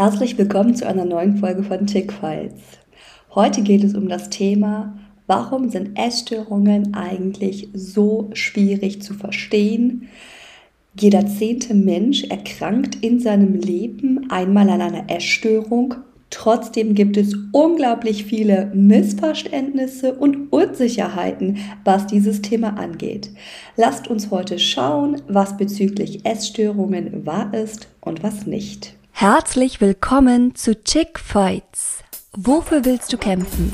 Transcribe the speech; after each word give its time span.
Herzlich 0.00 0.38
willkommen 0.38 0.76
zu 0.76 0.86
einer 0.86 1.04
neuen 1.04 1.38
Folge 1.38 1.64
von 1.64 1.84
Tick 1.88 2.12
Files. 2.12 2.52
Heute 3.34 3.62
geht 3.62 3.82
es 3.82 3.96
um 3.96 4.08
das 4.08 4.30
Thema, 4.30 4.96
warum 5.26 5.70
sind 5.70 5.98
Essstörungen 5.98 6.94
eigentlich 6.94 7.68
so 7.74 8.30
schwierig 8.32 9.02
zu 9.02 9.12
verstehen? 9.12 10.08
Jeder 10.96 11.26
zehnte 11.26 11.74
Mensch 11.74 12.22
erkrankt 12.22 12.94
in 13.02 13.18
seinem 13.18 13.54
Leben 13.54 14.30
einmal 14.30 14.70
an 14.70 14.82
einer 14.82 15.10
Essstörung. 15.10 15.96
Trotzdem 16.30 16.94
gibt 16.94 17.16
es 17.16 17.34
unglaublich 17.50 18.24
viele 18.24 18.70
Missverständnisse 18.72 20.14
und 20.14 20.52
Unsicherheiten, 20.52 21.56
was 21.82 22.06
dieses 22.06 22.40
Thema 22.40 22.78
angeht. 22.78 23.30
Lasst 23.76 24.06
uns 24.06 24.30
heute 24.30 24.60
schauen, 24.60 25.20
was 25.26 25.56
bezüglich 25.56 26.24
Essstörungen 26.24 27.26
wahr 27.26 27.52
ist 27.52 27.88
und 28.00 28.22
was 28.22 28.46
nicht. 28.46 28.97
Herzlich 29.20 29.80
willkommen 29.80 30.54
zu 30.54 30.80
Chick 30.84 31.18
Fights. 31.18 32.04
Wofür 32.36 32.84
willst 32.84 33.12
du 33.12 33.16
kämpfen? 33.18 33.72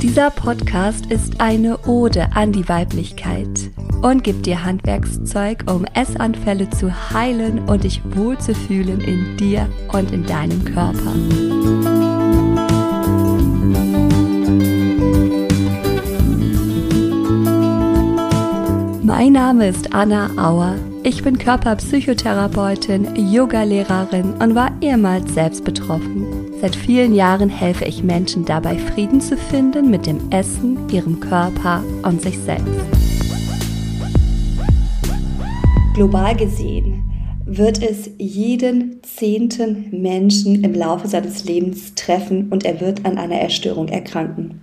Dieser 0.00 0.30
Podcast 0.30 1.04
ist 1.10 1.42
eine 1.42 1.76
Ode 1.86 2.30
an 2.34 2.52
die 2.52 2.66
Weiblichkeit 2.70 3.70
und 4.00 4.24
gibt 4.24 4.46
dir 4.46 4.64
Handwerkszeug, 4.64 5.64
um 5.70 5.84
Essanfälle 5.92 6.70
zu 6.70 6.90
heilen 7.10 7.68
und 7.68 7.84
dich 7.84 8.00
wohlzufühlen 8.16 9.02
in 9.02 9.36
dir 9.36 9.68
und 9.92 10.10
in 10.10 10.24
deinem 10.24 10.64
Körper. 10.64 12.09
Mein 19.22 19.34
Name 19.34 19.68
ist 19.68 19.92
Anna 19.92 20.30
Auer. 20.38 20.78
Ich 21.02 21.22
bin 21.22 21.36
Körperpsychotherapeutin, 21.36 23.06
Yogalehrerin 23.30 24.32
und 24.32 24.54
war 24.54 24.72
ehemals 24.80 25.34
selbst 25.34 25.62
betroffen. 25.62 26.24
Seit 26.62 26.74
vielen 26.74 27.14
Jahren 27.14 27.50
helfe 27.50 27.84
ich 27.84 28.02
Menschen 28.02 28.46
dabei, 28.46 28.78
Frieden 28.78 29.20
zu 29.20 29.36
finden 29.36 29.90
mit 29.90 30.06
dem 30.06 30.30
Essen, 30.30 30.88
ihrem 30.88 31.20
Körper 31.20 31.84
und 32.02 32.22
sich 32.22 32.38
selbst. 32.38 32.80
Global 35.92 36.34
gesehen 36.34 37.04
wird 37.44 37.82
es 37.82 38.08
jeden 38.16 39.02
zehnten 39.02 40.00
Menschen 40.00 40.64
im 40.64 40.72
Laufe 40.72 41.08
seines 41.08 41.44
Lebens 41.44 41.94
treffen 41.94 42.48
und 42.48 42.64
er 42.64 42.80
wird 42.80 43.04
an 43.04 43.18
einer 43.18 43.38
Erstörung 43.38 43.88
erkranken. 43.88 44.62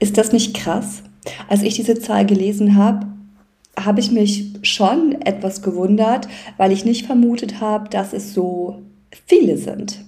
Ist 0.00 0.18
das 0.18 0.32
nicht 0.32 0.56
krass? 0.56 1.04
Als 1.46 1.62
ich 1.62 1.74
diese 1.74 2.00
Zahl 2.00 2.26
gelesen 2.26 2.74
habe, 2.74 3.06
habe 3.78 4.00
ich 4.00 4.10
mich 4.10 4.54
schon 4.62 5.20
etwas 5.22 5.62
gewundert, 5.62 6.28
weil 6.56 6.72
ich 6.72 6.84
nicht 6.84 7.06
vermutet 7.06 7.60
habe, 7.60 7.88
dass 7.90 8.12
es 8.12 8.34
so 8.34 8.82
viele 9.26 9.56
sind. 9.56 10.04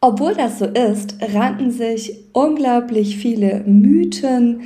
Obwohl 0.00 0.34
das 0.34 0.58
so 0.58 0.64
ist, 0.64 1.16
ranken 1.34 1.70
sich 1.70 2.16
unglaublich 2.32 3.16
viele 3.18 3.62
Mythen, 3.66 4.62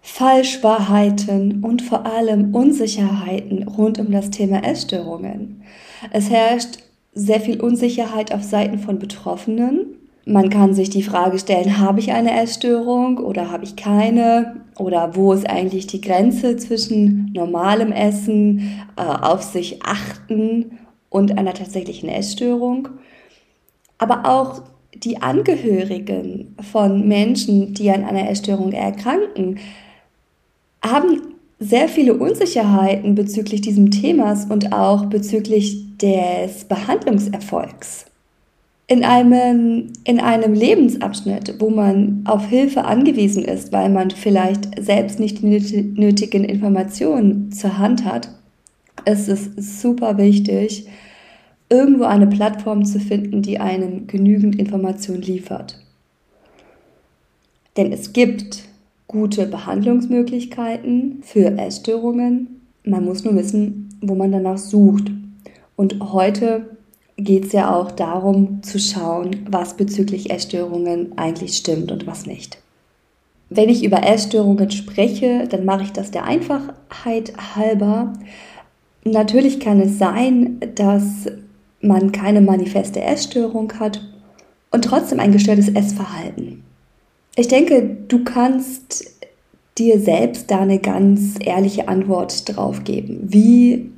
Falschwahrheiten 0.00 1.62
und 1.62 1.82
vor 1.82 2.06
allem 2.06 2.54
Unsicherheiten 2.54 3.68
rund 3.68 3.98
um 3.98 4.10
das 4.10 4.30
Thema 4.30 4.64
Essstörungen. 4.64 5.62
Es 6.10 6.30
herrscht 6.30 6.78
sehr 7.12 7.40
viel 7.40 7.60
Unsicherheit 7.60 8.32
auf 8.32 8.42
Seiten 8.42 8.78
von 8.78 8.98
Betroffenen 8.98 9.97
man 10.28 10.50
kann 10.50 10.74
sich 10.74 10.90
die 10.90 11.02
Frage 11.02 11.38
stellen, 11.38 11.78
habe 11.78 12.00
ich 12.00 12.12
eine 12.12 12.38
Essstörung 12.42 13.18
oder 13.18 13.50
habe 13.50 13.64
ich 13.64 13.76
keine? 13.76 14.60
Oder 14.78 15.16
wo 15.16 15.32
ist 15.32 15.48
eigentlich 15.48 15.86
die 15.86 16.02
Grenze 16.02 16.56
zwischen 16.56 17.32
normalem 17.32 17.92
Essen, 17.92 18.78
äh, 18.96 19.02
auf 19.02 19.42
sich 19.42 19.82
achten 19.82 20.78
und 21.08 21.38
einer 21.38 21.54
tatsächlichen 21.54 22.10
Essstörung? 22.10 22.88
Aber 23.96 24.26
auch 24.26 24.62
die 24.94 25.22
Angehörigen 25.22 26.54
von 26.70 27.08
Menschen, 27.08 27.72
die 27.72 27.90
an 27.90 28.04
einer 28.04 28.28
Essstörung 28.28 28.72
erkranken, 28.72 29.58
haben 30.84 31.22
sehr 31.58 31.88
viele 31.88 32.14
Unsicherheiten 32.14 33.14
bezüglich 33.14 33.62
diesem 33.62 33.90
Themas 33.90 34.44
und 34.44 34.72
auch 34.72 35.06
bezüglich 35.06 35.96
des 35.96 36.64
Behandlungserfolgs 36.66 38.08
in 38.88 39.04
einem, 39.04 39.92
in 40.04 40.18
einem 40.18 40.54
Lebensabschnitt, 40.54 41.56
wo 41.58 41.68
man 41.68 42.22
auf 42.24 42.46
Hilfe 42.46 42.84
angewiesen 42.84 43.44
ist, 43.44 43.70
weil 43.70 43.90
man 43.90 44.10
vielleicht 44.10 44.82
selbst 44.82 45.20
nicht 45.20 45.42
die 45.42 45.82
nötigen 45.94 46.42
Informationen 46.42 47.52
zur 47.52 47.76
Hand 47.76 48.06
hat, 48.06 48.30
ist 49.04 49.28
es 49.28 49.80
super 49.82 50.16
wichtig, 50.16 50.88
irgendwo 51.68 52.04
eine 52.04 52.26
Plattform 52.26 52.86
zu 52.86 52.98
finden, 52.98 53.42
die 53.42 53.60
einem 53.60 54.06
genügend 54.06 54.56
Informationen 54.58 55.20
liefert. 55.20 55.78
Denn 57.76 57.92
es 57.92 58.14
gibt 58.14 58.64
gute 59.06 59.46
Behandlungsmöglichkeiten 59.46 61.18
für 61.22 61.58
Essstörungen. 61.58 62.62
Man 62.84 63.04
muss 63.04 63.22
nur 63.22 63.36
wissen, 63.36 63.90
wo 64.00 64.14
man 64.14 64.32
danach 64.32 64.58
sucht. 64.58 65.10
Und 65.76 66.12
heute 66.12 66.77
geht 67.18 67.46
es 67.46 67.52
ja 67.52 67.74
auch 67.74 67.90
darum 67.90 68.62
zu 68.62 68.78
schauen, 68.78 69.44
was 69.50 69.76
bezüglich 69.76 70.30
Essstörungen 70.30 71.18
eigentlich 71.18 71.56
stimmt 71.56 71.90
und 71.90 72.06
was 72.06 72.26
nicht. 72.26 72.58
Wenn 73.50 73.68
ich 73.68 73.84
über 73.84 74.06
Essstörungen 74.06 74.70
spreche, 74.70 75.48
dann 75.48 75.64
mache 75.64 75.82
ich 75.82 75.92
das 75.92 76.10
der 76.10 76.24
Einfachheit 76.24 77.32
halber. 77.56 78.12
Natürlich 79.04 79.58
kann 79.58 79.80
es 79.80 79.98
sein, 79.98 80.60
dass 80.76 81.26
man 81.80 82.12
keine 82.12 82.40
manifeste 82.40 83.00
Essstörung 83.00 83.72
hat 83.80 84.00
und 84.70 84.84
trotzdem 84.84 85.18
ein 85.18 85.32
gestörtes 85.32 85.68
Essverhalten. 85.68 86.62
Ich 87.36 87.48
denke, 87.48 87.96
du 88.08 88.22
kannst 88.22 89.12
dir 89.78 89.98
selbst 89.98 90.50
da 90.50 90.60
eine 90.60 90.78
ganz 90.78 91.36
ehrliche 91.40 91.88
Antwort 91.88 92.48
drauf 92.48 92.84
geben. 92.84 93.20
Wie 93.22 93.90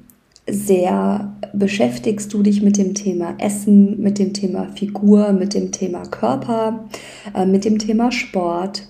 sehr 0.50 1.36
beschäftigst 1.52 2.32
du 2.32 2.42
dich 2.42 2.62
mit 2.62 2.76
dem 2.76 2.94
Thema 2.94 3.34
Essen, 3.38 4.00
mit 4.00 4.18
dem 4.18 4.32
Thema 4.32 4.68
Figur, 4.74 5.32
mit 5.32 5.54
dem 5.54 5.72
Thema 5.72 6.02
Körper, 6.02 6.88
äh, 7.34 7.46
mit 7.46 7.64
dem 7.64 7.78
Thema 7.78 8.12
Sport. 8.12 8.82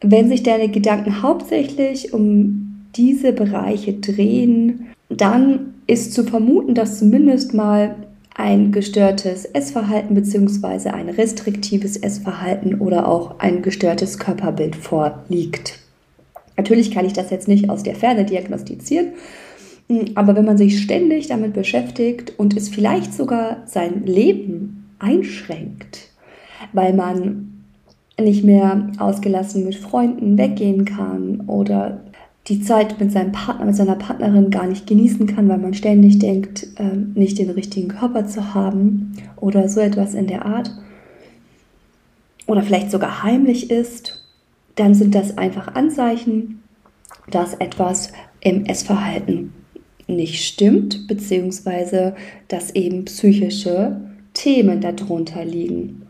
Wenn 0.00 0.28
sich 0.28 0.42
deine 0.42 0.68
Gedanken 0.68 1.22
hauptsächlich 1.22 2.12
um 2.12 2.86
diese 2.96 3.32
Bereiche 3.32 3.94
drehen, 3.94 4.88
dann 5.08 5.74
ist 5.86 6.12
zu 6.14 6.24
vermuten, 6.24 6.74
dass 6.74 6.98
zumindest 6.98 7.54
mal 7.54 7.96
ein 8.34 8.72
gestörtes 8.72 9.44
Essverhalten 9.44 10.14
bzw. 10.14 10.88
ein 10.88 11.08
restriktives 11.08 11.96
Essverhalten 11.96 12.80
oder 12.80 13.06
auch 13.06 13.38
ein 13.40 13.62
gestörtes 13.62 14.18
Körperbild 14.18 14.74
vorliegt. 14.74 15.78
Natürlich 16.56 16.90
kann 16.90 17.04
ich 17.04 17.12
das 17.12 17.30
jetzt 17.30 17.48
nicht 17.48 17.70
aus 17.70 17.82
der 17.82 17.94
Ferne 17.94 18.24
diagnostizieren, 18.24 19.08
aber 20.14 20.36
wenn 20.36 20.44
man 20.44 20.58
sich 20.58 20.82
ständig 20.82 21.28
damit 21.28 21.54
beschäftigt 21.54 22.32
und 22.38 22.56
es 22.56 22.68
vielleicht 22.68 23.14
sogar 23.14 23.58
sein 23.66 24.04
Leben 24.04 24.90
einschränkt, 24.98 26.10
weil 26.72 26.94
man 26.94 27.64
nicht 28.20 28.44
mehr 28.44 28.90
ausgelassen 28.98 29.64
mit 29.64 29.74
Freunden 29.74 30.38
weggehen 30.38 30.84
kann 30.84 31.42
oder 31.46 32.00
die 32.48 32.60
Zeit 32.60 32.98
mit 32.98 33.12
seinem 33.12 33.32
Partner, 33.32 33.66
mit 33.66 33.76
seiner 33.76 33.94
Partnerin 33.94 34.50
gar 34.50 34.66
nicht 34.66 34.86
genießen 34.86 35.26
kann, 35.26 35.48
weil 35.48 35.58
man 35.58 35.74
ständig 35.74 36.18
denkt, 36.18 36.66
ähm, 36.78 37.12
nicht 37.14 37.38
den 37.38 37.50
richtigen 37.50 37.88
Körper 37.88 38.26
zu 38.26 38.54
haben 38.54 39.12
oder 39.36 39.68
so 39.68 39.80
etwas 39.80 40.14
in 40.14 40.26
der 40.26 40.44
Art 40.44 40.70
oder 42.46 42.62
vielleicht 42.62 42.90
sogar 42.90 43.22
heimlich 43.22 43.70
ist, 43.70 44.20
dann 44.74 44.94
sind 44.94 45.14
das 45.14 45.38
einfach 45.38 45.74
Anzeichen, 45.74 46.62
dass 47.30 47.54
etwas 47.54 48.12
im 48.40 48.64
Essverhalten 48.66 49.52
nicht 50.16 50.44
stimmt, 50.44 51.06
beziehungsweise 51.08 52.14
dass 52.48 52.74
eben 52.74 53.04
psychische 53.04 54.00
Themen 54.34 54.80
darunter 54.80 55.44
liegen. 55.44 56.02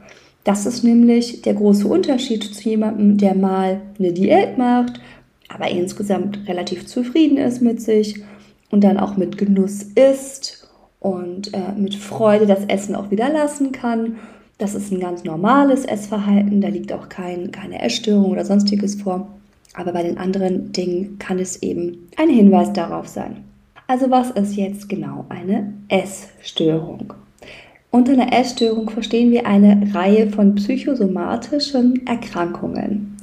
Das 0.45 0.67
ist 0.67 0.83
nämlich 0.83 1.43
der 1.43 1.55
große 1.55 1.87
Unterschied 1.87 2.43
zu 2.43 2.69
jemandem, 2.69 3.17
der 3.17 3.35
mal 3.35 3.81
eine 3.99 4.13
Diät 4.13 4.59
macht, 4.59 5.01
aber 5.49 5.71
insgesamt 5.71 6.49
relativ 6.49 6.87
zufrieden 6.87 7.37
ist 7.37 7.63
mit 7.63 7.81
sich 7.81 8.23
und 8.71 8.83
dann 8.83 8.99
auch 8.99 9.17
mit 9.17 9.39
Genuss 9.39 9.83
isst 9.95 10.69
und 10.99 11.55
äh, 11.55 11.73
mit 11.77 11.95
Freude 11.95 12.47
das 12.47 12.65
Essen 12.67 12.95
auch 12.95 13.11
wieder 13.11 13.29
lassen 13.29 13.71
kann. 13.71 14.17
Das 14.59 14.75
ist 14.75 14.93
ein 14.93 15.01
ganz 15.01 15.25
normales 15.25 15.85
Essverhalten, 15.85 16.61
da 16.61 16.69
liegt 16.69 16.93
auch 16.93 17.09
kein, 17.09 17.51
keine 17.53 17.83
Essstörung 17.83 18.31
oder 18.31 18.45
sonstiges 18.45 19.01
vor. 19.03 19.29
Aber 19.75 19.93
bei 19.93 20.03
den 20.03 20.19
anderen 20.19 20.73
Dingen 20.73 21.19
kann 21.19 21.39
es 21.39 21.63
eben 21.63 22.09
ein 22.17 22.29
Hinweis 22.29 22.73
darauf 22.73 23.09
sein. 23.09 23.45
Also 23.87 24.11
was 24.11 24.31
ist 24.31 24.57
jetzt 24.57 24.89
genau 24.89 25.27
eine 25.29 25.75
Essstörung? 25.89 27.15
Unter 27.91 28.13
einer 28.13 28.33
Essstörung 28.33 28.89
verstehen 28.89 29.31
wir 29.31 29.47
eine 29.47 29.95
Reihe 29.95 30.31
von 30.31 30.55
psychosomatischen 30.55 32.07
Erkrankungen, 32.07 33.19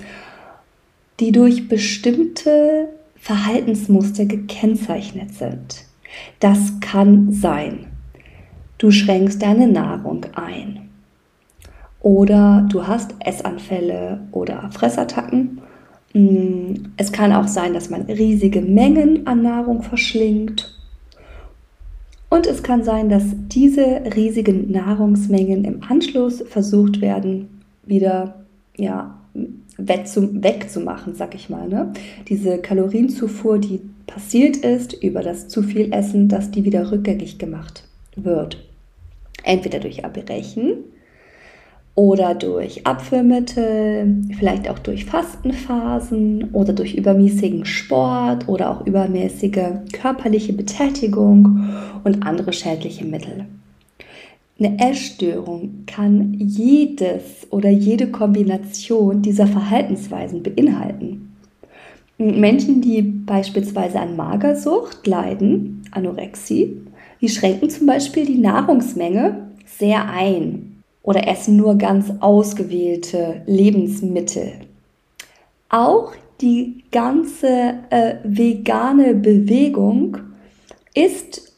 die 1.19 1.31
durch 1.31 1.67
bestimmte 1.67 2.89
Verhaltensmuster 3.15 4.25
gekennzeichnet 4.25 5.33
sind. 5.33 5.85
Das 6.39 6.79
kann 6.81 7.31
sein, 7.31 7.87
du 8.77 8.91
schränkst 8.91 9.41
deine 9.41 9.67
Nahrung 9.67 10.25
ein 10.35 10.89
oder 12.01 12.65
du 12.69 12.87
hast 12.87 13.15
Essanfälle 13.19 14.21
oder 14.31 14.69
Fressattacken. 14.71 15.61
Mm, 16.13 16.73
es 16.97 17.11
kann 17.11 17.33
auch 17.33 17.47
sein, 17.47 17.73
dass 17.73 17.89
man 17.89 18.03
riesige 18.03 18.61
Mengen 18.61 19.27
an 19.27 19.43
Nahrung 19.43 19.83
verschlingt 19.83 20.79
und 22.29 22.45
es 22.45 22.61
kann 22.61 22.83
sein, 22.83 23.09
dass 23.09 23.23
diese 23.47 24.01
riesigen 24.15 24.71
Nahrungsmengen 24.71 25.65
im 25.65 25.81
Anschluss 25.83 26.43
versucht 26.47 27.01
werden, 27.01 27.61
wieder 27.85 28.45
ja, 28.77 29.19
wegzumachen, 29.77 31.15
sag 31.15 31.33
ich 31.33 31.49
mal. 31.49 31.67
Ne? 31.67 31.91
Diese 32.27 32.59
Kalorienzufuhr, 32.59 33.57
die 33.57 33.81
passiert 34.05 34.57
ist 34.57 34.93
über 34.93 35.23
das 35.23 35.47
zu 35.47 35.63
viel 35.63 35.91
Essen, 35.91 36.27
dass 36.27 36.51
die 36.51 36.63
wieder 36.63 36.91
rückgängig 36.91 37.39
gemacht 37.39 37.83
wird. 38.15 38.63
Entweder 39.43 39.79
durch 39.79 39.99
Erbrechen 39.99 40.73
oder 41.95 42.33
durch 42.33 42.85
Abführmittel, 42.85 44.23
vielleicht 44.37 44.69
auch 44.69 44.79
durch 44.79 45.05
Fastenphasen 45.05 46.49
oder 46.53 46.73
durch 46.73 46.95
übermäßigen 46.95 47.65
Sport 47.65 48.47
oder 48.47 48.71
auch 48.71 48.85
übermäßige 48.85 49.71
körperliche 49.91 50.53
Betätigung 50.53 51.69
und 52.03 52.25
andere 52.25 52.53
schädliche 52.53 53.05
Mittel. 53.05 53.45
Eine 54.59 54.77
Essstörung 54.79 55.85
kann 55.87 56.33
jedes 56.37 57.47
oder 57.49 57.69
jede 57.69 58.07
Kombination 58.07 59.21
dieser 59.21 59.47
Verhaltensweisen 59.47 60.43
beinhalten. 60.43 61.33
Menschen, 62.17 62.81
die 62.81 63.01
beispielsweise 63.01 64.01
an 64.01 64.17
Magersucht 64.17 65.07
leiden, 65.07 65.83
Anorexie, 65.91 66.75
die 67.21 67.29
schränken 67.29 67.69
zum 67.69 67.87
Beispiel 67.87 68.25
die 68.25 68.37
Nahrungsmenge 68.37 69.47
sehr 69.65 70.09
ein 70.09 70.68
oder 71.03 71.27
essen 71.27 71.55
nur 71.55 71.75
ganz 71.77 72.11
ausgewählte 72.19 73.41
Lebensmittel. 73.45 74.51
Auch 75.69 76.13
die 76.41 76.83
ganze 76.91 77.75
äh, 77.89 78.15
vegane 78.23 79.13
Bewegung 79.13 80.17
ist 80.93 81.53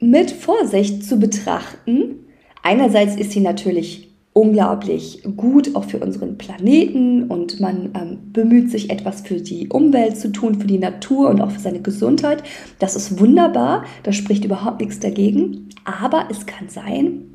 mit 0.00 0.30
Vorsicht 0.30 1.04
zu 1.04 1.18
betrachten. 1.18 2.26
Einerseits 2.62 3.16
ist 3.16 3.32
sie 3.32 3.40
natürlich 3.40 4.10
unglaublich 4.32 5.22
gut 5.36 5.76
auch 5.76 5.84
für 5.84 5.98
unseren 6.00 6.36
Planeten 6.36 7.28
und 7.28 7.60
man 7.60 7.90
ähm, 7.94 8.32
bemüht 8.32 8.70
sich 8.70 8.90
etwas 8.90 9.20
für 9.20 9.40
die 9.40 9.68
Umwelt 9.68 10.16
zu 10.16 10.32
tun, 10.32 10.60
für 10.60 10.66
die 10.66 10.78
Natur 10.78 11.30
und 11.30 11.40
auch 11.40 11.52
für 11.52 11.60
seine 11.60 11.80
Gesundheit. 11.80 12.42
Das 12.80 12.96
ist 12.96 13.20
wunderbar, 13.20 13.84
da 14.02 14.12
spricht 14.12 14.44
überhaupt 14.44 14.80
nichts 14.80 14.98
dagegen. 14.98 15.68
Aber 15.84 16.26
es 16.30 16.46
kann 16.46 16.68
sein, 16.68 17.33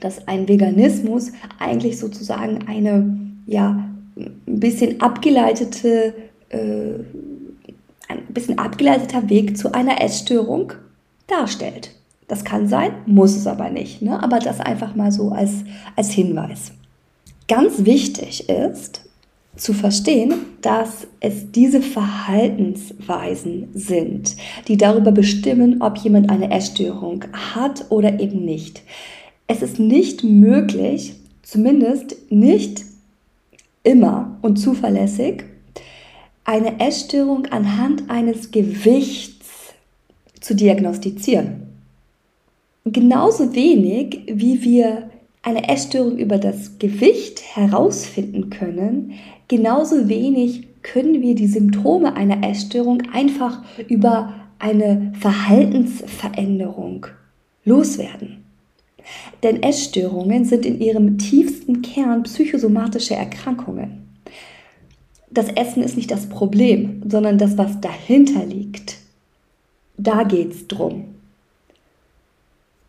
dass 0.00 0.26
ein 0.28 0.48
Veganismus 0.48 1.32
eigentlich 1.58 1.98
sozusagen 1.98 2.66
eine, 2.66 3.18
ja, 3.46 3.88
ein 4.16 4.40
bisschen 4.46 5.00
abgeleitete, 5.00 6.14
äh, 6.48 6.94
ein 8.08 8.26
bisschen 8.28 8.58
abgeleiteter 8.58 9.28
Weg 9.28 9.58
zu 9.58 9.72
einer 9.72 10.00
Essstörung 10.02 10.72
darstellt. 11.26 11.90
Das 12.28 12.44
kann 12.44 12.68
sein, 12.68 12.92
muss 13.06 13.36
es 13.36 13.46
aber 13.46 13.70
nicht. 13.70 14.02
Ne? 14.02 14.22
Aber 14.22 14.38
das 14.38 14.60
einfach 14.60 14.94
mal 14.94 15.12
so 15.12 15.30
als, 15.30 15.64
als 15.94 16.10
Hinweis. 16.10 16.72
Ganz 17.48 17.84
wichtig 17.84 18.48
ist 18.48 19.02
zu 19.56 19.72
verstehen, 19.72 20.34
dass 20.60 21.06
es 21.20 21.50
diese 21.50 21.80
Verhaltensweisen 21.80 23.68
sind, 23.72 24.36
die 24.68 24.76
darüber 24.76 25.12
bestimmen, 25.12 25.80
ob 25.80 25.96
jemand 25.98 26.30
eine 26.30 26.50
Essstörung 26.50 27.24
hat 27.54 27.86
oder 27.88 28.20
eben 28.20 28.44
nicht 28.44 28.82
es 29.46 29.62
ist 29.62 29.78
nicht 29.78 30.24
möglich, 30.24 31.14
zumindest 31.42 32.16
nicht 32.30 32.84
immer 33.82 34.38
und 34.42 34.56
zuverlässig, 34.56 35.44
eine 36.44 36.80
Essstörung 36.80 37.46
anhand 37.46 38.08
eines 38.08 38.50
Gewichts 38.50 39.74
zu 40.40 40.54
diagnostizieren. 40.54 41.62
Genauso 42.84 43.54
wenig 43.54 44.22
wie 44.26 44.62
wir 44.62 45.10
eine 45.42 45.68
Essstörung 45.68 46.18
über 46.18 46.38
das 46.38 46.78
Gewicht 46.78 47.42
herausfinden 47.56 48.50
können, 48.50 49.12
genauso 49.48 50.08
wenig 50.08 50.68
können 50.82 51.20
wir 51.20 51.34
die 51.34 51.48
Symptome 51.48 52.14
einer 52.14 52.48
Essstörung 52.48 53.02
einfach 53.12 53.62
über 53.88 54.34
eine 54.58 55.12
Verhaltensveränderung 55.18 57.06
loswerden. 57.64 58.45
Denn 59.42 59.62
Essstörungen 59.62 60.44
sind 60.44 60.66
in 60.66 60.80
ihrem 60.80 61.18
tiefsten 61.18 61.82
Kern 61.82 62.22
psychosomatische 62.24 63.14
Erkrankungen. 63.14 64.06
Das 65.30 65.48
Essen 65.48 65.82
ist 65.82 65.96
nicht 65.96 66.10
das 66.10 66.28
Problem, 66.28 67.02
sondern 67.08 67.38
das, 67.38 67.58
was 67.58 67.80
dahinter 67.80 68.44
liegt. 68.44 68.96
Da 69.98 70.22
geht 70.22 70.52
es 70.52 70.68
drum. 70.68 71.04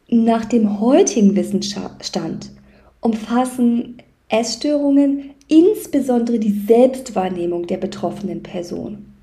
Nach 0.09 0.45
dem 0.45 0.79
heutigen 0.79 1.35
Wissensstand 1.35 2.51
umfassen 3.01 3.97
Essstörungen 4.29 5.31
insbesondere 5.47 6.39
die 6.39 6.61
Selbstwahrnehmung 6.67 7.67
der 7.67 7.77
betroffenen 7.77 8.43
Person. 8.43 9.13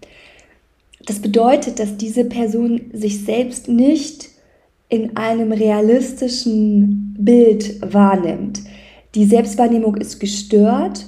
Das 1.06 1.20
bedeutet, 1.20 1.78
dass 1.78 1.96
diese 1.96 2.24
Person 2.24 2.80
sich 2.92 3.24
selbst 3.24 3.68
nicht 3.68 4.30
in 4.94 5.16
einem 5.16 5.50
realistischen 5.50 7.16
Bild 7.18 7.80
wahrnimmt. 7.92 8.60
Die 9.16 9.24
Selbstwahrnehmung 9.24 9.96
ist 9.96 10.20
gestört 10.20 11.04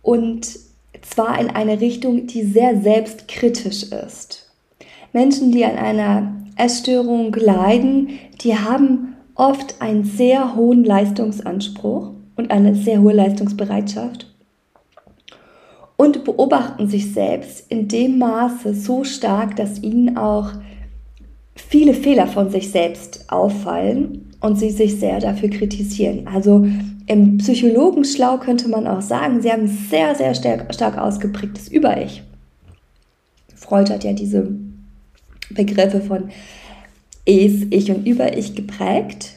und 0.00 0.58
zwar 1.02 1.38
in 1.38 1.50
eine 1.50 1.80
Richtung, 1.80 2.26
die 2.26 2.42
sehr 2.42 2.80
selbstkritisch 2.80 3.84
ist. 3.84 4.50
Menschen, 5.12 5.52
die 5.52 5.64
an 5.64 5.76
einer 5.76 6.34
Essstörung 6.56 7.34
leiden, 7.34 8.18
die 8.40 8.56
haben 8.56 9.16
oft 9.34 9.82
einen 9.82 10.04
sehr 10.04 10.56
hohen 10.56 10.82
Leistungsanspruch 10.82 12.12
und 12.36 12.50
eine 12.50 12.74
sehr 12.74 13.02
hohe 13.02 13.12
Leistungsbereitschaft 13.12 14.26
und 15.96 16.24
beobachten 16.24 16.88
sich 16.88 17.12
selbst 17.12 17.70
in 17.70 17.88
dem 17.88 18.16
Maße 18.16 18.72
so 18.72 19.04
stark, 19.04 19.56
dass 19.56 19.82
ihnen 19.82 20.16
auch 20.16 20.52
viele 21.68 21.94
Fehler 21.94 22.26
von 22.26 22.50
sich 22.50 22.70
selbst 22.70 23.24
auffallen 23.28 24.32
und 24.40 24.58
sie 24.58 24.70
sich 24.70 24.98
sehr 24.98 25.20
dafür 25.20 25.50
kritisieren. 25.50 26.26
Also 26.26 26.66
im 27.06 27.38
Psychologenschlau 27.38 28.38
könnte 28.38 28.68
man 28.68 28.86
auch 28.86 29.02
sagen, 29.02 29.42
sie 29.42 29.50
haben 29.50 29.66
sehr, 29.66 30.14
sehr 30.14 30.34
stark, 30.34 30.72
stark 30.74 30.96
ausgeprägtes 30.98 31.68
Über-Ich. 31.68 32.22
Freud 33.54 33.92
hat 33.92 34.04
ja 34.04 34.12
diese 34.12 34.48
Begriffe 35.50 36.00
von 36.00 36.30
Es, 37.24 37.66
Ich 37.70 37.90
und 37.90 38.06
Über-Ich 38.06 38.54
geprägt. 38.54 39.34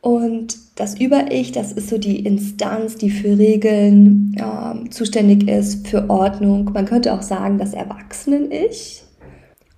Und 0.00 0.56
das 0.76 0.98
Über-Ich, 0.98 1.52
das 1.52 1.72
ist 1.72 1.90
so 1.90 1.98
die 1.98 2.20
Instanz, 2.20 2.96
die 2.96 3.10
für 3.10 3.36
Regeln 3.36 4.34
äh, 4.38 4.88
zuständig 4.88 5.48
ist, 5.48 5.86
für 5.86 6.08
Ordnung. 6.08 6.70
Man 6.72 6.86
könnte 6.86 7.12
auch 7.12 7.22
sagen, 7.22 7.58
das 7.58 7.74
Erwachsenen-Ich. 7.74 9.02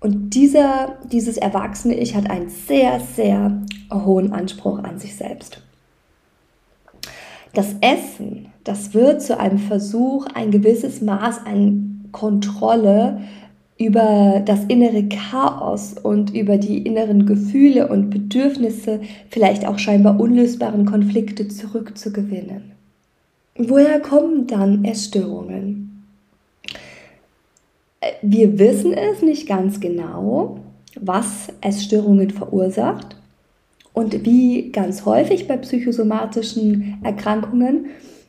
Und 0.03 0.35
dieser, 0.35 0.97
dieses 1.13 1.37
erwachsene 1.37 1.95
Ich 1.95 2.17
hat 2.17 2.29
einen 2.29 2.49
sehr, 2.49 2.99
sehr 2.99 3.63
hohen 3.93 4.33
Anspruch 4.33 4.81
an 4.83 4.99
sich 4.99 5.15
selbst. 5.15 5.63
Das 7.55 7.77
Essen, 7.81 8.47
das 8.65 8.95
wird 8.95 9.23
zu 9.23 9.39
einem 9.39 9.59
Versuch, 9.59 10.27
ein 10.35 10.51
gewisses 10.51 11.03
Maß 11.03 11.47
an 11.47 12.09
Kontrolle 12.11 13.21
über 13.79 14.43
das 14.45 14.65
innere 14.65 15.05
Chaos 15.09 15.95
und 16.03 16.35
über 16.35 16.59
die 16.59 16.79
inneren 16.79 17.25
Gefühle 17.25 17.87
und 17.87 18.11
Bedürfnisse, 18.11 19.01
vielleicht 19.31 19.67
auch 19.67 19.79
scheinbar 19.79 20.19
unlösbaren 20.19 20.85
Konflikte 20.85 21.47
zurückzugewinnen. 21.47 22.73
Woher 23.57 24.01
kommen 24.01 24.49
dann 24.49 24.85
Essstörungen? 24.85 25.92
Wir 28.23 28.59
wissen 28.59 28.95
es 28.95 29.23
nicht 29.23 29.47
ganz 29.47 29.81
genau, 29.81 30.59
was 31.01 31.49
Essstörungen 31.61 32.31
verursacht 32.31 33.17
und 33.93 34.25
wie 34.25 34.71
ganz 34.73 35.05
häufig 35.05 35.47
bei 35.47 35.57
psychosomatischen 35.57 36.99
Erkrankungen 37.03 37.87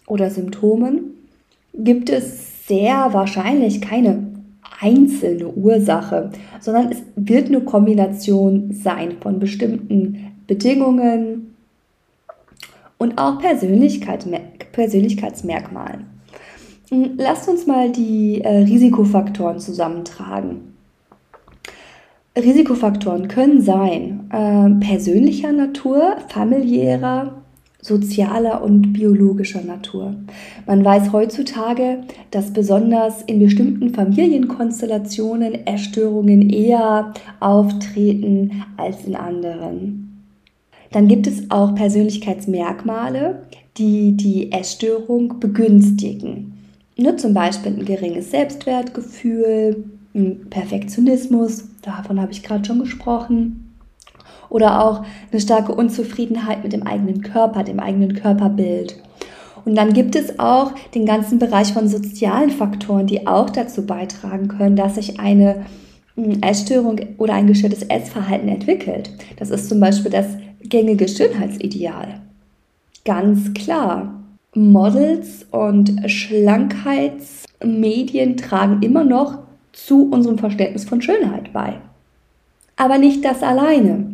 oder 0.07 0.29
Symptomen 0.29 1.15
gibt 1.73 2.09
es 2.09 2.67
sehr 2.67 3.09
wahrscheinlich 3.11 3.81
keine 3.81 4.27
einzelne 4.79 5.47
Ursache, 5.47 6.31
sondern 6.59 6.91
es 6.91 7.01
wird 7.15 7.47
eine 7.47 7.61
Kombination 7.61 8.71
sein 8.71 9.17
von 9.21 9.39
bestimmten 9.39 10.33
Bedingungen, 10.45 11.53
und 13.03 13.17
auch 13.17 13.37
Persönlichkeit, 13.39 14.25
Persönlichkeitsmerkmalen. 14.71 16.05
Hm, 16.93 17.13
lasst 17.17 17.49
uns 17.49 17.65
mal 17.65 17.91
die 17.91 18.41
äh, 18.41 18.57
Risikofaktoren 18.65 19.59
zusammentragen. 19.59 20.75
Risikofaktoren 22.37 23.27
können 23.27 23.61
sein 23.61 24.29
äh, 24.31 24.69
persönlicher 24.85 25.51
Natur, 25.51 26.17
familiärer, 26.27 27.41
sozialer 27.81 28.63
und 28.63 28.93
biologischer 28.93 29.61
Natur. 29.61 30.15
Man 30.67 30.85
weiß 30.85 31.11
heutzutage, 31.11 32.03
dass 32.29 32.53
besonders 32.53 33.23
in 33.23 33.39
bestimmten 33.39 33.93
Familienkonstellationen 33.93 35.65
Essstörungen 35.65 36.49
eher 36.49 37.11
auftreten 37.39 38.63
als 38.77 39.05
in 39.05 39.15
anderen. 39.15 40.27
Dann 40.91 41.07
gibt 41.07 41.25
es 41.25 41.49
auch 41.49 41.73
Persönlichkeitsmerkmale, 41.73 43.47
die 43.77 44.15
die 44.15 44.51
Essstörung 44.51 45.39
begünstigen. 45.39 46.52
Ne, 47.03 47.17
zum 47.17 47.33
Beispiel 47.33 47.73
ein 47.73 47.83
geringes 47.83 48.31
Selbstwertgefühl, 48.31 49.83
ein 50.15 50.49
Perfektionismus, 50.49 51.65
davon 51.81 52.21
habe 52.21 52.31
ich 52.31 52.43
gerade 52.43 52.63
schon 52.63 52.79
gesprochen, 52.79 53.75
oder 54.49 54.81
auch 54.81 55.03
eine 55.29 55.41
starke 55.41 55.75
Unzufriedenheit 55.75 56.63
mit 56.63 56.71
dem 56.71 56.87
eigenen 56.87 57.21
Körper, 57.21 57.65
dem 57.65 57.81
eigenen 57.81 58.13
Körperbild. 58.13 58.95
Und 59.65 59.75
dann 59.75 59.91
gibt 59.91 60.15
es 60.15 60.39
auch 60.39 60.71
den 60.95 61.05
ganzen 61.05 61.39
Bereich 61.39 61.73
von 61.73 61.89
sozialen 61.89 62.51
Faktoren, 62.51 63.05
die 63.05 63.27
auch 63.27 63.49
dazu 63.49 63.85
beitragen 63.85 64.47
können, 64.47 64.77
dass 64.77 64.95
sich 64.95 65.19
eine 65.19 65.65
hm, 66.15 66.41
Essstörung 66.41 67.01
oder 67.17 67.33
ein 67.33 67.47
gestörtes 67.47 67.83
Essverhalten 67.83 68.47
entwickelt. 68.47 69.11
Das 69.35 69.49
ist 69.49 69.67
zum 69.67 69.81
Beispiel 69.81 70.11
das 70.11 70.27
gängige 70.61 71.09
Schönheitsideal. 71.09 72.21
Ganz 73.03 73.53
klar. 73.53 74.22
Models 74.55 75.45
und 75.51 76.09
Schlankheitsmedien 76.09 78.37
tragen 78.37 78.81
immer 78.81 79.03
noch 79.03 79.39
zu 79.71 80.09
unserem 80.11 80.37
Verständnis 80.37 80.85
von 80.85 81.01
Schönheit 81.01 81.51
bei. 81.53 81.79
Aber 82.75 82.97
nicht 82.97 83.25
das 83.25 83.41
alleine. 83.41 84.11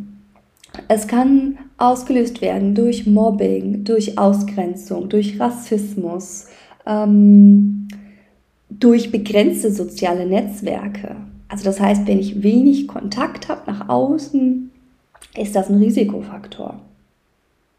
Es 0.87 1.07
kann 1.07 1.57
ausgelöst 1.77 2.41
werden 2.41 2.75
durch 2.75 3.05
Mobbing, 3.05 3.83
durch 3.83 4.17
Ausgrenzung, 4.17 5.09
durch 5.09 5.39
Rassismus, 5.39 6.47
ähm, 6.85 7.87
durch 8.69 9.11
begrenzte 9.11 9.71
soziale 9.71 10.25
Netzwerke. 10.25 11.15
Also 11.47 11.65
das 11.65 11.79
heißt, 11.79 12.07
wenn 12.07 12.19
ich 12.19 12.43
wenig 12.43 12.87
Kontakt 12.87 13.49
habe 13.49 13.69
nach 13.69 13.89
außen, 13.89 14.71
ist 15.35 15.55
das 15.55 15.69
ein 15.69 15.77
Risikofaktor, 15.77 16.79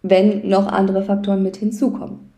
wenn 0.03 0.49
noch 0.49 0.67
andere 0.67 1.03
Faktoren 1.03 1.43
mit 1.43 1.57
hinzukommen. 1.57 2.30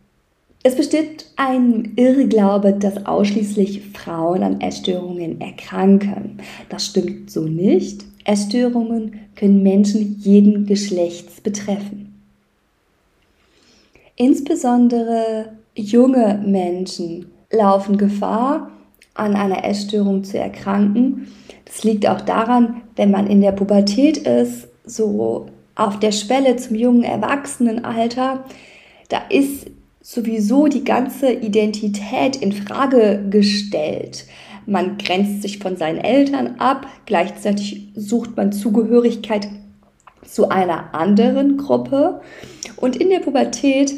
Es 0.65 0.77
besteht 0.77 1.27
ein 1.37 1.93
Irrglaube, 1.97 2.75
dass 2.75 3.05
ausschließlich 3.05 3.83
Frauen 3.95 4.45
an 4.45 4.61
Essstörungen 4.61 5.41
erkranken. 5.41 6.39
Das 6.69 6.87
stimmt 6.87 7.31
so 7.31 7.43
nicht. 7.43 8.05
Essstörungen 8.25 9.21
können 9.35 9.65
Menschen 9.65 10.19
jeden 10.21 10.67
Geschlechts 10.67 11.41
betreffen. 11.41 12.15
Insbesondere 14.15 15.53
junge 15.75 16.41
Menschen 16.47 17.27
laufen 17.51 17.99
Gefahr, 17.99 18.71
an 19.15 19.35
einer 19.35 19.65
Essstörung 19.65 20.23
zu 20.23 20.39
erkranken. 20.39 21.27
Das 21.65 21.83
liegt 21.83 22.07
auch 22.07 22.21
daran, 22.21 22.83
wenn 22.97 23.11
man 23.11 23.27
in 23.27 23.41
der 23.41 23.53
Pubertät 23.53 24.19
ist, 24.19 24.69
so 24.85 25.47
auf 25.75 25.99
der 25.99 26.13
Schwelle 26.13 26.57
zum 26.57 26.77
jungen 26.77 27.03
Erwachsenenalter, 27.03 28.45
da 29.09 29.19
ist 29.29 29.67
sowieso 30.03 30.67
die 30.67 30.85
ganze 30.85 31.33
Identität 31.33 32.37
in 32.37 32.53
Frage 32.53 33.25
gestellt. 33.31 34.27
Man 34.67 34.99
grenzt 34.99 35.43
sich 35.43 35.59
von 35.59 35.77
seinen 35.77 35.99
Eltern 35.99 36.57
ab, 36.59 36.87
gleichzeitig 37.07 37.89
sucht 37.95 38.37
man 38.37 38.53
Zugehörigkeit 38.53 39.49
zu 40.27 40.49
einer 40.49 40.95
anderen 40.95 41.57
Gruppe 41.57 42.21
und 42.77 42.97
in 42.97 43.11
der 43.11 43.21
Pubertät, 43.21 43.93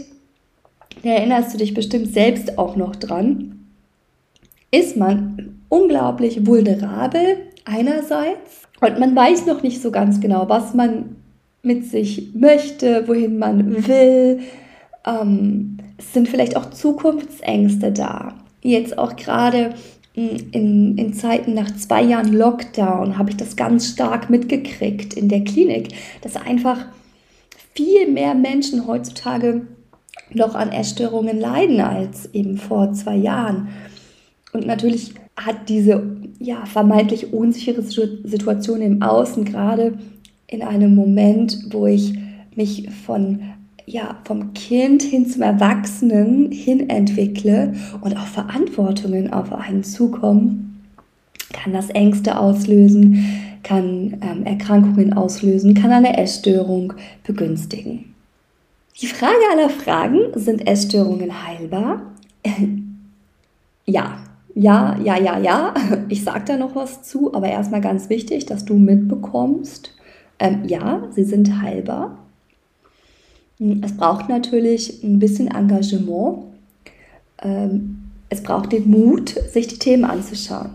da 1.02 1.10
erinnerst 1.10 1.54
du 1.54 1.58
dich 1.58 1.74
bestimmt 1.74 2.12
selbst 2.12 2.58
auch 2.58 2.76
noch 2.76 2.96
dran, 2.96 3.66
ist 4.70 4.96
man 4.96 5.60
unglaublich 5.68 6.46
vulnerabel 6.46 7.36
einerseits 7.64 8.68
und 8.80 8.98
man 8.98 9.14
weiß 9.16 9.46
noch 9.46 9.62
nicht 9.62 9.80
so 9.80 9.90
ganz 9.90 10.20
genau, 10.20 10.48
was 10.48 10.74
man 10.74 11.16
mit 11.62 11.86
sich 11.86 12.34
möchte, 12.34 13.08
wohin 13.08 13.38
man 13.38 13.86
will. 13.86 14.40
Ähm, 15.06 15.78
es 15.96 16.12
sind 16.12 16.28
vielleicht 16.28 16.56
auch 16.56 16.70
Zukunftsängste 16.70 17.92
da. 17.92 18.34
Jetzt 18.62 18.98
auch 18.98 19.16
gerade 19.16 19.74
in, 20.14 20.96
in 20.96 21.12
Zeiten 21.12 21.54
nach 21.54 21.74
zwei 21.76 22.02
Jahren 22.02 22.32
Lockdown 22.32 23.18
habe 23.18 23.30
ich 23.30 23.36
das 23.36 23.56
ganz 23.56 23.88
stark 23.88 24.30
mitgekriegt 24.30 25.14
in 25.14 25.28
der 25.28 25.42
Klinik, 25.42 25.88
dass 26.22 26.36
einfach 26.36 26.86
viel 27.74 28.10
mehr 28.10 28.34
Menschen 28.34 28.86
heutzutage 28.86 29.66
noch 30.32 30.54
an 30.54 30.70
Essstörungen 30.70 31.38
leiden 31.38 31.80
als 31.80 32.32
eben 32.32 32.56
vor 32.56 32.92
zwei 32.92 33.16
Jahren. 33.16 33.68
Und 34.52 34.66
natürlich 34.66 35.14
hat 35.36 35.68
diese 35.68 36.16
ja, 36.38 36.64
vermeintlich 36.64 37.32
unsichere 37.32 37.82
Situation 37.82 38.82
im 38.82 39.02
Außen 39.02 39.44
gerade 39.44 39.98
in 40.46 40.62
einem 40.62 40.94
Moment, 40.94 41.58
wo 41.70 41.86
ich 41.86 42.16
mich 42.54 42.88
von 43.04 43.40
ja, 43.86 44.16
vom 44.24 44.54
Kind 44.54 45.02
hin 45.02 45.26
zum 45.28 45.42
Erwachsenen 45.42 46.50
hin 46.50 46.88
entwickle 46.88 47.74
und 48.00 48.16
auch 48.16 48.26
Verantwortungen 48.26 49.32
auf 49.32 49.52
einen 49.52 49.84
zukommen, 49.84 50.82
kann 51.52 51.72
das 51.72 51.90
Ängste 51.90 52.38
auslösen, 52.38 53.24
kann 53.62 54.18
ähm, 54.20 54.44
Erkrankungen 54.44 55.12
auslösen, 55.12 55.74
kann 55.74 55.90
eine 55.90 56.16
Essstörung 56.18 56.94
begünstigen. 57.24 58.14
Die 59.00 59.06
Frage 59.06 59.34
aller 59.52 59.70
Fragen, 59.70 60.18
sind 60.34 60.66
Essstörungen 60.66 61.44
heilbar? 61.46 62.02
ja, 63.86 64.18
ja, 64.54 64.96
ja, 65.02 65.18
ja, 65.18 65.38
ja. 65.38 65.74
Ich 66.08 66.22
sage 66.22 66.44
da 66.46 66.56
noch 66.56 66.76
was 66.76 67.02
zu, 67.02 67.34
aber 67.34 67.48
erstmal 67.48 67.80
ganz 67.80 68.08
wichtig, 68.08 68.46
dass 68.46 68.64
du 68.64 68.74
mitbekommst, 68.74 69.94
ähm, 70.38 70.62
ja, 70.66 71.08
sie 71.10 71.24
sind 71.24 71.60
heilbar. 71.60 72.23
Es 73.58 73.96
braucht 73.96 74.28
natürlich 74.28 75.02
ein 75.02 75.18
bisschen 75.18 75.48
Engagement. 75.48 76.44
Ähm, 77.42 78.10
es 78.28 78.42
braucht 78.42 78.72
den 78.72 78.90
Mut, 78.90 79.28
sich 79.52 79.68
die 79.68 79.78
Themen 79.78 80.04
anzuschauen. 80.04 80.70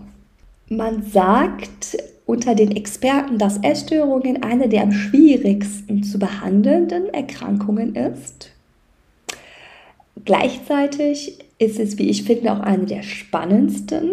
Man 0.68 1.02
sagt 1.02 1.98
unter 2.26 2.54
den 2.54 2.70
Experten, 2.70 3.38
dass 3.38 3.58
Essstörungen 3.58 4.42
eine 4.42 4.68
der 4.68 4.84
am 4.84 4.92
schwierigsten 4.92 6.04
zu 6.04 6.18
behandelnden 6.18 7.12
Erkrankungen 7.12 7.96
ist. 7.96 8.50
Gleichzeitig 10.24 11.38
ist 11.58 11.78
es, 11.78 11.98
wie 11.98 12.08
ich 12.08 12.22
finde, 12.22 12.52
auch 12.52 12.60
eine 12.60 12.86
der 12.86 13.02
spannendsten. 13.02 14.12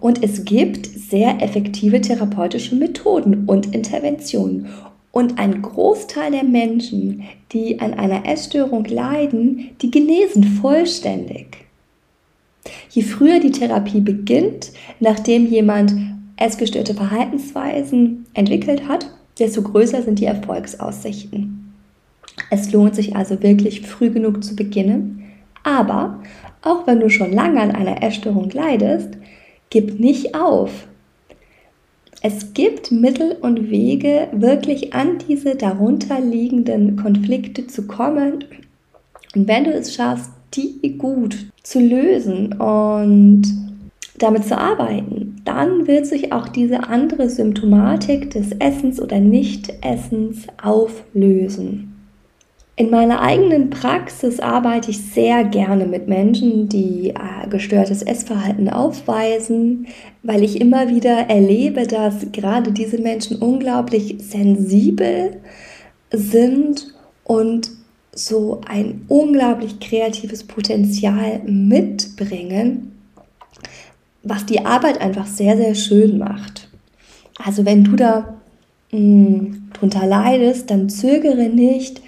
Und 0.00 0.22
es 0.22 0.44
gibt 0.44 0.86
sehr 0.86 1.42
effektive 1.42 2.00
therapeutische 2.00 2.74
Methoden 2.74 3.44
und 3.46 3.74
Interventionen. 3.74 4.68
Und 5.16 5.38
ein 5.38 5.62
Großteil 5.62 6.30
der 6.30 6.44
Menschen, 6.44 7.22
die 7.50 7.80
an 7.80 7.94
einer 7.94 8.26
Essstörung 8.26 8.84
leiden, 8.84 9.70
die 9.80 9.90
genesen 9.90 10.44
vollständig. 10.44 11.64
Je 12.90 13.00
früher 13.00 13.40
die 13.40 13.50
Therapie 13.50 14.02
beginnt, 14.02 14.72
nachdem 15.00 15.46
jemand 15.46 15.94
essgestörte 16.36 16.92
Verhaltensweisen 16.92 18.26
entwickelt 18.34 18.88
hat, 18.88 19.06
desto 19.38 19.62
größer 19.62 20.02
sind 20.02 20.18
die 20.18 20.26
Erfolgsaussichten. 20.26 21.72
Es 22.50 22.70
lohnt 22.72 22.94
sich 22.94 23.16
also 23.16 23.42
wirklich 23.42 23.86
früh 23.86 24.10
genug 24.10 24.44
zu 24.44 24.54
beginnen, 24.54 25.24
aber 25.62 26.20
auch 26.60 26.86
wenn 26.86 27.00
du 27.00 27.08
schon 27.08 27.32
lange 27.32 27.62
an 27.62 27.70
einer 27.70 28.02
Essstörung 28.02 28.50
leidest, 28.50 29.16
gib 29.70 29.98
nicht 29.98 30.34
auf. 30.34 30.86
Es 32.28 32.54
gibt 32.54 32.90
Mittel 32.90 33.36
und 33.40 33.70
Wege, 33.70 34.26
wirklich 34.32 34.94
an 34.94 35.18
diese 35.28 35.54
darunterliegenden 35.54 36.96
Konflikte 36.96 37.68
zu 37.68 37.86
kommen. 37.86 38.44
Und 39.36 39.46
wenn 39.46 39.62
du 39.62 39.70
es 39.70 39.94
schaffst, 39.94 40.32
die 40.52 40.98
gut 40.98 41.36
zu 41.62 41.78
lösen 41.78 42.54
und 42.54 43.44
damit 44.18 44.44
zu 44.44 44.58
arbeiten, 44.58 45.40
dann 45.44 45.86
wird 45.86 46.06
sich 46.06 46.32
auch 46.32 46.48
diese 46.48 46.88
andere 46.88 47.30
Symptomatik 47.30 48.32
des 48.32 48.50
Essens 48.58 49.00
oder 49.00 49.20
Nicht-Essens 49.20 50.48
auflösen. 50.60 51.95
In 52.78 52.90
meiner 52.90 53.22
eigenen 53.22 53.70
Praxis 53.70 54.38
arbeite 54.38 54.90
ich 54.90 54.98
sehr 54.98 55.44
gerne 55.44 55.86
mit 55.86 56.08
Menschen, 56.08 56.68
die 56.68 57.08
äh, 57.08 57.48
gestörtes 57.48 58.02
Essverhalten 58.02 58.68
aufweisen, 58.68 59.86
weil 60.22 60.44
ich 60.44 60.60
immer 60.60 60.90
wieder 60.90 61.30
erlebe, 61.30 61.86
dass 61.86 62.30
gerade 62.32 62.72
diese 62.72 62.98
Menschen 62.98 63.38
unglaublich 63.38 64.16
sensibel 64.18 65.38
sind 66.10 66.94
und 67.24 67.70
so 68.12 68.60
ein 68.68 69.06
unglaublich 69.08 69.80
kreatives 69.80 70.44
Potenzial 70.44 71.40
mitbringen, 71.46 72.92
was 74.22 74.44
die 74.44 74.66
Arbeit 74.66 75.00
einfach 75.00 75.26
sehr, 75.26 75.56
sehr 75.56 75.74
schön 75.74 76.18
macht. 76.18 76.68
Also 77.42 77.64
wenn 77.64 77.84
du 77.84 77.96
da 77.96 78.36
mh, 78.92 78.98
mm, 79.00 79.70
drunter 79.72 80.06
leidest, 80.06 80.70
dann 80.70 80.90
zögere 80.90 81.48
nicht, 81.48 82.02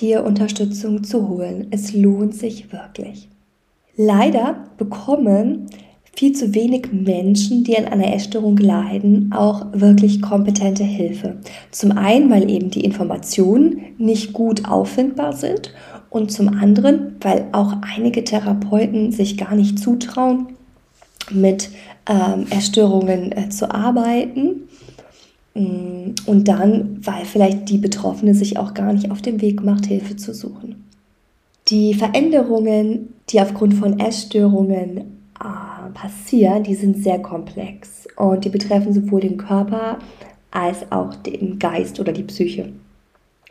dir 0.00 0.24
Unterstützung 0.24 1.04
zu 1.04 1.28
holen. 1.28 1.68
Es 1.70 1.92
lohnt 1.92 2.34
sich 2.34 2.72
wirklich. 2.72 3.28
Leider 3.96 4.64
bekommen 4.78 5.66
viel 6.16 6.32
zu 6.32 6.54
wenig 6.54 6.92
Menschen, 6.92 7.64
die 7.64 7.78
an 7.78 7.86
einer 7.86 8.14
Essstörung 8.14 8.56
leiden, 8.56 9.32
auch 9.32 9.66
wirklich 9.72 10.20
kompetente 10.20 10.84
Hilfe. 10.84 11.36
Zum 11.70 11.92
einen, 11.92 12.30
weil 12.30 12.50
eben 12.50 12.70
die 12.70 12.84
Informationen 12.84 13.80
nicht 13.98 14.32
gut 14.32 14.68
auffindbar 14.68 15.32
sind 15.32 15.72
und 16.10 16.32
zum 16.32 16.48
anderen, 16.48 17.16
weil 17.20 17.46
auch 17.52 17.74
einige 17.96 18.24
Therapeuten 18.24 19.12
sich 19.12 19.38
gar 19.38 19.54
nicht 19.54 19.78
zutrauen, 19.78 20.48
mit 21.30 21.70
ähm, 22.08 22.46
Erstörungen 22.50 23.32
äh, 23.32 23.48
zu 23.48 23.70
arbeiten. 23.70 24.68
Mm, 25.54 26.14
und 26.26 26.48
dann, 26.48 26.98
weil 27.02 27.24
vielleicht 27.24 27.68
die 27.68 27.78
Betroffene 27.78 28.34
sich 28.34 28.58
auch 28.58 28.74
gar 28.74 28.92
nicht 28.92 29.10
auf 29.10 29.22
den 29.22 29.40
Weg 29.40 29.62
macht, 29.62 29.86
Hilfe 29.86 30.16
zu 30.16 30.34
suchen. 30.34 30.84
Die 31.68 31.94
Veränderungen, 31.94 33.14
die 33.28 33.40
aufgrund 33.40 33.74
von 33.74 33.98
Essstörungen 33.98 34.98
äh, 34.98 35.90
passieren, 35.94 36.64
die 36.64 36.74
sind 36.74 37.02
sehr 37.02 37.20
komplex 37.20 38.08
und 38.16 38.44
die 38.44 38.48
betreffen 38.48 38.92
sowohl 38.92 39.20
den 39.20 39.36
Körper 39.36 39.98
als 40.50 40.90
auch 40.90 41.14
den 41.14 41.58
Geist 41.58 42.00
oder 42.00 42.12
die 42.12 42.24
Psyche. 42.24 42.72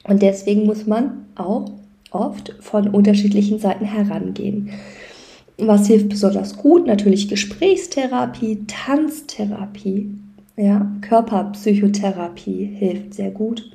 Und 0.03 0.21
deswegen 0.21 0.65
muss 0.65 0.85
man 0.85 1.25
auch 1.35 1.71
oft 2.11 2.55
von 2.59 2.89
unterschiedlichen 2.89 3.59
Seiten 3.59 3.85
herangehen. 3.85 4.71
Was 5.57 5.87
hilft 5.87 6.09
besonders 6.09 6.57
gut? 6.57 6.87
Natürlich 6.87 7.27
Gesprächstherapie, 7.27 8.65
Tanztherapie, 8.67 10.09
ja, 10.59 10.91
Körperpsychotherapie 11.01 12.65
hilft 12.65 13.13
sehr 13.13 13.31
gut. 13.31 13.71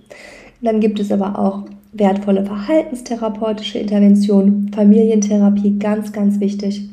Dann 0.61 0.81
gibt 0.81 1.01
es 1.01 1.11
aber 1.11 1.39
auch 1.39 1.65
wertvolle 1.93 2.45
verhaltenstherapeutische 2.45 3.79
Interventionen, 3.79 4.71
Familientherapie, 4.75 5.79
ganz, 5.79 6.13
ganz 6.13 6.41
wichtig. 6.41 6.89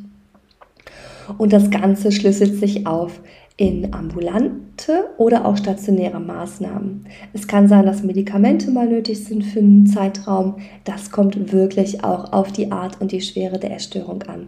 Und 1.38 1.52
das 1.52 1.70
Ganze 1.70 2.12
schlüsselt 2.12 2.56
sich 2.56 2.88
auf 2.88 3.22
in 3.58 3.94
ambulante 3.94 5.10
oder 5.18 5.46
auch 5.46 5.58
stationäre 5.58 6.20
Maßnahmen. 6.20 7.06
Es 7.34 7.48
kann 7.48 7.68
sein, 7.68 7.86
dass 7.86 8.02
Medikamente 8.02 8.72
mal 8.72 8.88
nötig 8.88 9.24
sind 9.26 9.44
für 9.44 9.60
einen 9.60 9.86
Zeitraum. 9.86 10.56
Das 10.86 11.12
kommt 11.12 11.52
wirklich 11.52 12.04
auch 12.04 12.32
auf 12.32 12.52
die 12.52 12.72
Art 12.72 13.02
und 13.02 13.12
die 13.12 13.22
Schwere 13.22 13.60
der 13.60 13.72
Erstörung 13.72 14.24
an. 14.24 14.48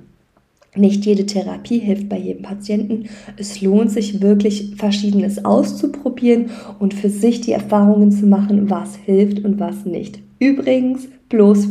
Nicht 0.75 1.05
jede 1.05 1.25
Therapie 1.25 1.79
hilft 1.79 2.09
bei 2.09 2.17
jedem 2.17 2.41
Patienten. 2.41 3.09
Es 3.37 3.61
lohnt 3.61 3.91
sich 3.91 4.21
wirklich, 4.21 4.73
Verschiedenes 4.75 5.45
auszuprobieren 5.45 6.49
und 6.79 6.95
für 6.95 7.09
sich 7.09 7.41
die 7.41 7.51
Erfahrungen 7.51 8.11
zu 8.11 8.25
machen, 8.25 8.69
was 8.69 8.95
hilft 8.95 9.43
und 9.45 9.59
was 9.59 9.85
nicht. 9.85 10.19
Übrigens, 10.39 11.07
bloß 11.29 11.67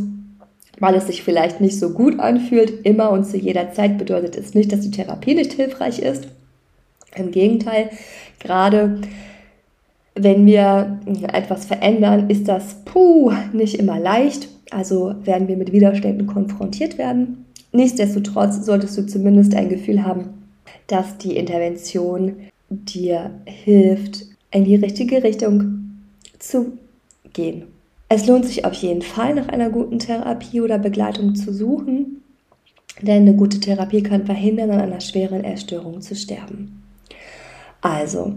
weil 0.82 0.96
es 0.96 1.06
sich 1.06 1.22
vielleicht 1.22 1.60
nicht 1.60 1.78
so 1.78 1.90
gut 1.90 2.18
anfühlt, 2.18 2.84
immer 2.84 3.10
und 3.10 3.24
zu 3.24 3.36
jeder 3.36 3.72
Zeit 3.72 3.98
bedeutet 3.98 4.36
es 4.36 4.54
nicht, 4.54 4.72
dass 4.72 4.80
die 4.80 4.90
Therapie 4.90 5.34
nicht 5.34 5.52
hilfreich 5.52 6.00
ist. 6.00 6.26
Im 7.14 7.30
Gegenteil, 7.30 7.90
gerade 8.40 8.98
wenn 10.16 10.44
wir 10.44 10.98
etwas 11.32 11.66
verändern, 11.66 12.30
ist 12.30 12.48
das 12.48 12.84
puh 12.84 13.32
nicht 13.52 13.78
immer 13.78 14.00
leicht. 14.00 14.48
Also 14.72 15.14
werden 15.22 15.46
wir 15.46 15.56
mit 15.56 15.72
Widerständen 15.72 16.26
konfrontiert 16.26 16.98
werden. 16.98 17.44
Nichtsdestotrotz 17.72 18.64
solltest 18.64 18.98
du 18.98 19.06
zumindest 19.06 19.54
ein 19.54 19.68
Gefühl 19.68 20.04
haben, 20.04 20.28
dass 20.86 21.18
die 21.18 21.36
Intervention 21.36 22.34
dir 22.68 23.30
hilft, 23.44 24.26
in 24.50 24.64
die 24.64 24.76
richtige 24.76 25.22
Richtung 25.22 26.02
zu 26.38 26.78
gehen. 27.32 27.64
Es 28.08 28.26
lohnt 28.26 28.44
sich 28.44 28.66
auf 28.66 28.74
jeden 28.74 29.00
Fall, 29.00 29.34
nach 29.34 29.48
einer 29.48 29.70
guten 29.70 29.98
Therapie 29.98 30.60
oder 30.60 30.78
Begleitung 30.78 31.34
zu 31.34 31.52
suchen, 31.52 32.22
denn 33.00 33.22
eine 33.22 33.34
gute 33.34 33.58
Therapie 33.58 34.02
kann 34.02 34.26
verhindern, 34.26 34.70
an 34.70 34.80
einer 34.80 35.00
schweren 35.00 35.44
Essstörung 35.44 36.02
zu 36.02 36.14
sterben. 36.14 36.82
Also, 37.80 38.34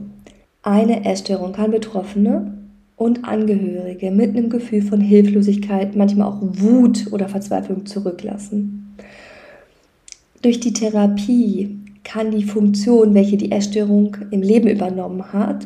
eine 0.63 1.03
Essstörung 1.03 1.51
kann 1.51 1.71
Betroffene 1.71 2.57
und 2.95 3.25
Angehörige 3.25 4.11
mit 4.11 4.29
einem 4.29 4.49
Gefühl 4.49 4.81
von 4.81 5.01
Hilflosigkeit, 5.01 5.95
manchmal 5.95 6.29
auch 6.29 6.39
Wut 6.41 7.11
oder 7.11 7.27
Verzweiflung 7.27 7.85
zurücklassen. 7.85 8.84
Durch 10.45 10.59
die 10.59 10.73
Therapie 10.73 11.75
kann 12.03 12.29
die 12.29 12.43
Funktion, 12.43 13.15
welche 13.15 13.35
die 13.35 13.51
Essstörung 13.51 14.15
im 14.29 14.43
Leben 14.43 14.67
übernommen 14.67 15.33
hat, 15.33 15.65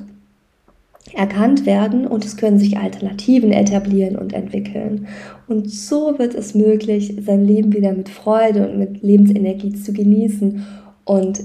erkannt 1.13 1.65
werden 1.65 2.08
und 2.08 2.24
es 2.24 2.38
können 2.38 2.60
sich 2.60 2.78
Alternativen 2.78 3.52
etablieren 3.52 4.15
und 4.15 4.32
entwickeln. 4.32 5.10
Und 5.50 5.70
so 5.70 6.18
wird 6.18 6.34
es 6.34 6.56
möglich, 6.56 7.13
sein 7.26 7.46
Leben 7.46 7.74
wieder 7.74 7.92
mit 7.92 8.08
Freude 8.08 8.70
und 8.70 8.80
mit 8.80 9.04
Lebensenergie 9.04 9.74
zu 9.74 9.92
genießen 9.92 10.65
und 11.04 11.42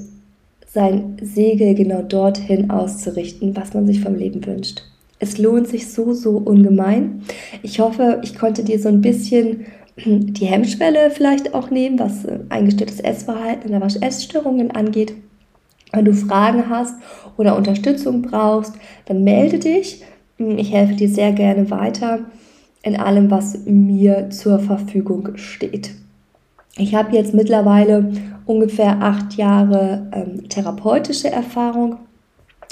sein 0.73 1.17
Segel 1.21 1.75
genau 1.75 2.03
dorthin 2.03 2.71
auszurichten, 2.71 3.57
was 3.57 3.75
man 3.75 3.85
sich 3.85 4.01
vom 4.01 4.15
Leben 4.15 4.47
wünscht. 4.47 4.83
Es 5.19 5.39
lohnt 5.39 5.67
sich 5.67 5.91
so, 5.91 6.13
so 6.13 6.37
ungemein. 6.37 7.23
Ich 7.65 7.81
hoffe, 7.81 8.21
ich 8.23 8.37
konnte 8.37 8.63
dir 8.63 8.79
so 8.79 8.89
ein 8.89 9.01
bisschen 9.01 9.67
die 9.97 10.47
Hemmschwelle 10.47 11.11
vielleicht 11.11 11.55
auch 11.55 11.71
nehmen, 11.71 11.99
was 11.99 12.27
eingestelltes 12.49 13.01
Essverhalten 13.01 13.71
oder 13.71 13.81
was 13.81 13.97
Essstörungen 13.97 14.71
angeht. 14.73 15.15
Wenn 15.93 16.05
du 16.05 16.13
Fragen 16.13 16.69
hast 16.69 16.97
oder 17.37 17.57
Unterstützung 17.57 18.23
brauchst, 18.23 18.75
dann 19.07 19.23
melde 19.23 19.59
dich. 19.59 20.03
Ich 20.39 20.73
helfe 20.73 20.95
dir 20.95 21.09
sehr 21.09 21.33
gerne 21.33 21.71
weiter 21.71 22.21
in 22.83 22.97
allem, 22.97 23.31
was 23.31 23.65
mir 23.65 24.31
zur 24.31 24.59
Verfügung 24.59 25.37
steht. 25.37 25.93
Ich 26.77 26.95
habe 26.95 27.17
jetzt 27.17 27.33
mittlerweile 27.33 28.13
ungefähr 28.47 29.01
acht 29.01 29.35
Jahre 29.35 30.11
ähm, 30.13 30.49
therapeutische 30.49 31.31
Erfahrung, 31.31 31.99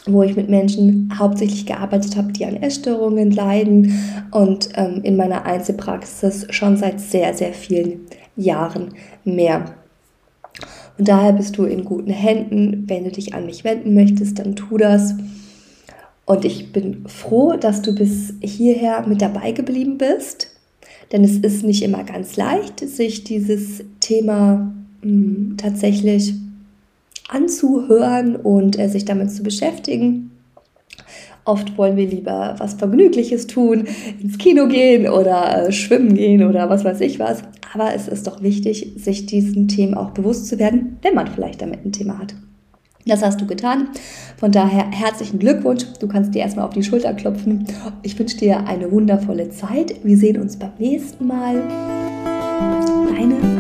wo 0.07 0.23
ich 0.23 0.37
mit 0.37 0.49
Menschen 0.49 1.13
hauptsächlich 1.17 1.67
gearbeitet 1.67 2.17
habe, 2.17 2.33
die 2.33 2.45
an 2.45 2.57
Essstörungen 2.57 3.31
leiden 3.31 3.95
und 4.33 4.71
ähm, 4.75 5.01
in 5.03 5.17
meiner 5.17 5.45
Einzelpraxis 5.45 6.47
schon 6.51 6.77
seit 6.77 7.01
sehr, 7.01 7.35
sehr 7.35 7.53
vielen 7.53 8.01
Jahren 8.37 8.95
mehr. 9.25 9.77
Und 10.99 11.09
daher 11.09 11.33
bist 11.33 11.57
du 11.57 11.65
in 11.65 11.85
guten 11.85 12.11
Händen. 12.11 12.85
Wenn 12.89 13.05
du 13.05 13.11
dich 13.11 13.35
an 13.35 13.47
mich 13.47 13.65
wenden 13.65 13.95
möchtest, 13.95 14.39
dann 14.39 14.57
tu 14.57 14.77
das. 14.77 15.15
Und 16.27 16.45
ich 16.45 16.73
bin 16.73 17.05
froh, 17.09 17.57
dass 17.57 17.83
du 17.83 17.95
bis 17.95 18.35
hierher 18.41 19.07
mit 19.07 19.23
dabei 19.23 19.53
geblieben 19.53 19.99
bist. 19.99 20.49
Denn 21.11 21.25
es 21.25 21.37
ist 21.37 21.65
nicht 21.65 21.83
immer 21.83 22.05
ganz 22.05 22.37
leicht, 22.37 22.81
sich 22.81 23.25
dieses 23.25 23.85
Thema 24.01 24.73
mh, 25.03 25.11
hm, 25.11 25.55
tatsächlich 25.59 26.35
anzuhören 27.33 28.37
und 28.37 28.79
äh, 28.79 28.89
sich 28.89 29.05
damit 29.05 29.31
zu 29.33 29.43
beschäftigen. 29.43 30.31
Oft 31.45 31.77
wollen 31.77 31.97
wir 31.97 32.07
lieber 32.07 32.55
was 32.59 32.75
Vergnügliches 32.75 33.49
tun, 33.49 33.87
ins 34.21 34.39
Kino 34.39 34.69
gehen 34.69 35.09
oder 35.09 35.67
äh, 35.67 35.73
schwimmen 35.73 36.15
gehen 36.15 36.45
oder 36.45 36.71
was 36.71 36.85
weiß 36.85 37.01
ich 37.01 37.19
was. 37.19 37.43
Aber 37.75 37.95
es 37.95 38.07
ist 38.07 38.27
doch 38.27 38.43
wichtig, 38.43 38.93
sich 38.97 39.27
diesen 39.27 39.67
Themen 39.67 39.95
auch 39.95 40.11
bewusst 40.11 40.47
zu 40.47 40.59
werden, 40.59 40.99
wenn 41.03 41.15
man 41.15 41.27
vielleicht 41.27 41.63
damit 41.63 41.85
ein 41.85 41.93
Thema 41.93 42.19
hat. 42.19 42.35
Das 43.07 43.23
hast 43.23 43.41
du 43.41 43.47
getan. 43.47 43.89
Von 44.37 44.53
daher 44.53 44.91
herzlichen 44.91 45.41
Glückwunsch. 45.41 45.85
Du 45.99 46.07
kannst 46.07 46.35
dir 46.35 46.43
erstmal 46.43 46.67
auf 46.67 46.75
die 46.75 46.85
Schulter 46.85 47.13
klopfen. 47.15 47.67
Ich 48.03 48.17
wünsche 48.17 48.37
dir 48.37 48.67
eine 48.67 48.93
wundervolle 48.93 49.51
Zeit. 49.51 50.05
Wir 50.05 50.17
sehen 50.17 50.41
uns 50.41 50.57
beim 50.57 50.73
nächsten 50.79 51.27
Mal. 51.27 51.63
Deine 53.11 53.52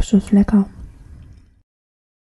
Boah, 0.00 0.04
ist 0.04 0.12
das 0.14 0.32
lecker. 0.32 0.64